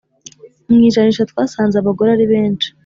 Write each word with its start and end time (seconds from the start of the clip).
mu 0.69 0.77
ijanisha 0.87 1.23
twasanze 1.31 1.75
abagore 1.77 2.09
aribenshi 2.11 2.67